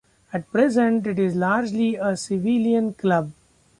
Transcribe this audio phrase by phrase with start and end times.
[0.33, 3.33] At present, it is largely a civilian club.